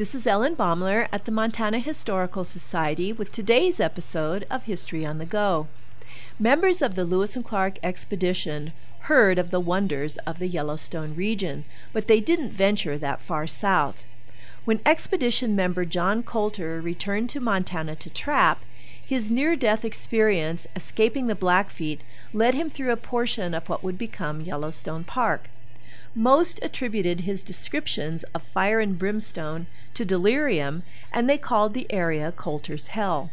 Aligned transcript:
This 0.00 0.14
is 0.14 0.26
Ellen 0.26 0.56
Baumler 0.56 1.08
at 1.12 1.26
the 1.26 1.30
Montana 1.30 1.78
Historical 1.78 2.42
Society 2.42 3.12
with 3.12 3.32
today's 3.32 3.80
episode 3.80 4.46
of 4.50 4.62
History 4.62 5.04
on 5.04 5.18
the 5.18 5.26
Go. 5.26 5.68
Members 6.38 6.80
of 6.80 6.94
the 6.94 7.04
Lewis 7.04 7.36
and 7.36 7.44
Clark 7.44 7.78
expedition 7.82 8.72
heard 9.00 9.38
of 9.38 9.50
the 9.50 9.60
wonders 9.60 10.16
of 10.26 10.38
the 10.38 10.48
Yellowstone 10.48 11.14
region, 11.14 11.66
but 11.92 12.08
they 12.08 12.18
didn't 12.18 12.52
venture 12.52 12.96
that 12.96 13.20
far 13.20 13.46
south. 13.46 14.04
When 14.64 14.80
expedition 14.86 15.54
member 15.54 15.84
John 15.84 16.22
Colter 16.22 16.80
returned 16.80 17.28
to 17.28 17.38
Montana 17.38 17.94
to 17.96 18.08
trap, 18.08 18.64
his 19.04 19.30
near 19.30 19.54
death 19.54 19.84
experience 19.84 20.66
escaping 20.74 21.26
the 21.26 21.34
Blackfeet 21.34 22.00
led 22.32 22.54
him 22.54 22.70
through 22.70 22.90
a 22.90 22.96
portion 22.96 23.52
of 23.52 23.68
what 23.68 23.84
would 23.84 23.98
become 23.98 24.40
Yellowstone 24.40 25.04
Park. 25.04 25.50
Most 26.14 26.58
attributed 26.62 27.20
his 27.20 27.44
descriptions 27.44 28.24
of 28.34 28.42
fire 28.42 28.80
and 28.80 28.98
brimstone 28.98 29.66
to 30.00 30.04
delirium, 30.06 30.82
and 31.12 31.28
they 31.28 31.36
called 31.36 31.74
the 31.74 31.86
area 31.92 32.32
Colter's 32.32 32.86
Hell. 32.86 33.30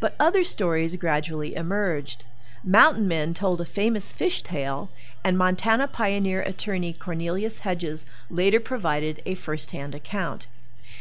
But 0.00 0.16
other 0.18 0.42
stories 0.42 0.96
gradually 0.96 1.54
emerged. 1.54 2.24
Mountain 2.64 3.06
men 3.06 3.34
told 3.34 3.60
a 3.60 3.64
famous 3.64 4.12
fish 4.12 4.42
tale, 4.42 4.90
and 5.22 5.38
Montana 5.38 5.86
pioneer 5.86 6.42
attorney 6.42 6.92
Cornelius 6.92 7.58
Hedges 7.58 8.04
later 8.28 8.58
provided 8.58 9.22
a 9.24 9.36
first 9.36 9.70
hand 9.70 9.94
account. 9.94 10.48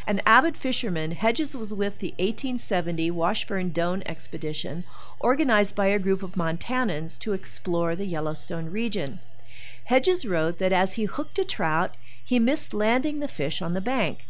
An 0.06 0.22
avid 0.24 0.56
fisherman, 0.56 1.14
Hedges 1.14 1.56
was 1.56 1.74
with 1.74 1.98
the 1.98 2.12
1870 2.20 3.10
Washburn 3.10 3.72
Doane 3.72 4.04
expedition, 4.06 4.84
organized 5.20 5.74
by 5.74 5.88
a 5.88 5.98
group 5.98 6.22
of 6.22 6.34
Montanans 6.34 7.18
to 7.18 7.34
explore 7.34 7.96
the 7.96 8.06
Yellowstone 8.06 8.70
region. 8.70 9.20
Hedges 9.86 10.28
wrote 10.28 10.60
that 10.60 10.72
as 10.72 10.94
he 10.94 11.06
hooked 11.06 11.40
a 11.40 11.44
trout, 11.44 11.96
he 12.24 12.38
missed 12.38 12.72
landing 12.72 13.20
the 13.20 13.28
fish 13.28 13.64
on 13.64 13.74
the 13.74 13.82
bank. 13.82 14.28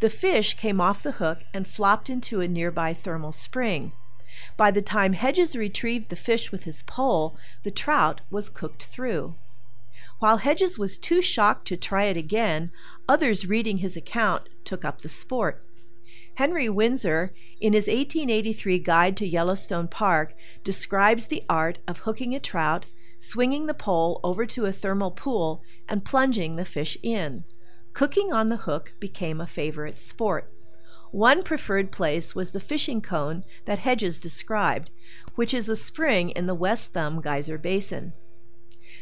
The 0.00 0.10
fish 0.10 0.54
came 0.54 0.80
off 0.80 1.02
the 1.02 1.12
hook 1.12 1.38
and 1.54 1.66
flopped 1.66 2.10
into 2.10 2.40
a 2.40 2.48
nearby 2.48 2.92
thermal 2.92 3.32
spring. 3.32 3.92
By 4.56 4.70
the 4.70 4.82
time 4.82 5.14
Hedges 5.14 5.56
retrieved 5.56 6.10
the 6.10 6.16
fish 6.16 6.52
with 6.52 6.64
his 6.64 6.82
pole, 6.82 7.36
the 7.62 7.70
trout 7.70 8.20
was 8.30 8.50
cooked 8.50 8.84
through. 8.84 9.36
While 10.18 10.38
Hedges 10.38 10.78
was 10.78 10.98
too 10.98 11.22
shocked 11.22 11.66
to 11.68 11.76
try 11.76 12.04
it 12.04 12.16
again, 12.16 12.70
others 13.08 13.46
reading 13.46 13.78
his 13.78 13.96
account 13.96 14.48
took 14.64 14.84
up 14.84 15.00
the 15.00 15.08
sport. 15.08 15.62
Henry 16.34 16.68
Winser, 16.68 17.30
in 17.60 17.72
his 17.72 17.86
1883 17.86 18.78
Guide 18.80 19.16
to 19.16 19.26
Yellowstone 19.26 19.88
Park, 19.88 20.34
describes 20.62 21.26
the 21.26 21.44
art 21.48 21.78
of 21.88 22.00
hooking 22.00 22.34
a 22.34 22.40
trout, 22.40 22.84
swinging 23.18 23.64
the 23.64 23.74
pole 23.74 24.20
over 24.22 24.44
to 24.44 24.66
a 24.66 24.72
thermal 24.72 25.10
pool, 25.10 25.62
and 25.88 26.04
plunging 26.04 26.56
the 26.56 26.66
fish 26.66 26.98
in. 27.02 27.44
Cooking 27.96 28.30
on 28.30 28.50
the 28.50 28.58
hook 28.58 28.92
became 29.00 29.40
a 29.40 29.46
favorite 29.46 29.98
sport. 29.98 30.52
One 31.12 31.42
preferred 31.42 31.90
place 31.90 32.34
was 32.34 32.52
the 32.52 32.60
fishing 32.60 33.00
cone 33.00 33.42
that 33.64 33.78
Hedges 33.78 34.18
described, 34.18 34.90
which 35.34 35.54
is 35.54 35.66
a 35.66 35.76
spring 35.76 36.28
in 36.28 36.44
the 36.44 36.54
West 36.54 36.92
Thumb 36.92 37.22
Geyser 37.22 37.56
Basin. 37.56 38.12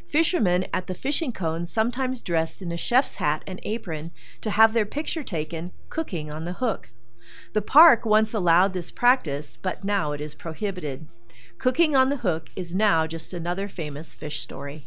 Fishermen 0.07 0.67
at 0.73 0.87
the 0.87 0.95
fishing 0.95 1.33
cone 1.33 1.67
sometimes 1.67 2.23
dressed 2.23 2.63
in 2.63 2.71
a 2.71 2.77
chef's 2.77 3.17
hat 3.17 3.43
and 3.49 3.59
apron 3.65 4.13
to 4.43 4.53
have 4.53 4.73
their 4.73 4.87
picture 4.87 5.25
taken 5.25 5.73
cooking 5.89 6.31
on 6.31 6.45
the 6.45 6.53
hook. 6.53 6.91
The 7.53 7.63
park 7.63 8.07
once 8.07 8.33
allowed 8.33 8.75
this 8.75 8.93
practice, 8.93 9.59
but 9.61 9.83
now 9.83 10.13
it 10.13 10.21
is 10.21 10.37
prohibited. 10.37 11.09
Cooking 11.59 11.97
on 11.97 12.11
the 12.11 12.19
hook 12.19 12.49
is 12.55 12.77
now 12.77 13.09
just 13.09 13.35
another 13.35 13.67
famous 13.67 14.15
fish 14.15 14.41
story. 14.41 14.87